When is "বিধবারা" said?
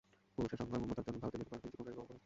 1.39-1.57